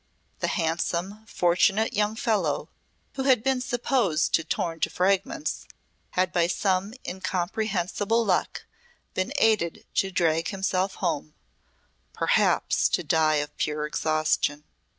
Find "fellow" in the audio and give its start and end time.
2.15-2.69